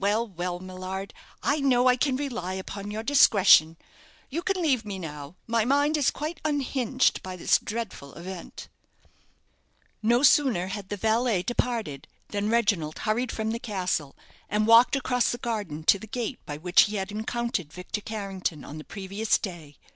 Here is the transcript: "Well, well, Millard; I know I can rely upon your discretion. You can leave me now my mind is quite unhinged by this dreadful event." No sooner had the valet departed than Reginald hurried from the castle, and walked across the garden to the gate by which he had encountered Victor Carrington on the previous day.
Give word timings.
"Well, 0.00 0.26
well, 0.26 0.58
Millard; 0.58 1.14
I 1.44 1.60
know 1.60 1.86
I 1.86 1.94
can 1.94 2.16
rely 2.16 2.54
upon 2.54 2.90
your 2.90 3.04
discretion. 3.04 3.76
You 4.28 4.42
can 4.42 4.60
leave 4.60 4.84
me 4.84 4.98
now 4.98 5.36
my 5.46 5.64
mind 5.64 5.96
is 5.96 6.10
quite 6.10 6.40
unhinged 6.44 7.22
by 7.22 7.36
this 7.36 7.60
dreadful 7.60 8.14
event." 8.14 8.66
No 10.02 10.24
sooner 10.24 10.66
had 10.66 10.88
the 10.88 10.96
valet 10.96 11.44
departed 11.44 12.08
than 12.30 12.50
Reginald 12.50 12.98
hurried 13.06 13.30
from 13.30 13.52
the 13.52 13.60
castle, 13.60 14.16
and 14.48 14.66
walked 14.66 14.96
across 14.96 15.30
the 15.30 15.38
garden 15.38 15.84
to 15.84 16.00
the 16.00 16.08
gate 16.08 16.40
by 16.44 16.56
which 16.56 16.82
he 16.86 16.96
had 16.96 17.12
encountered 17.12 17.72
Victor 17.72 18.00
Carrington 18.00 18.64
on 18.64 18.76
the 18.76 18.82
previous 18.82 19.38
day. 19.38 19.76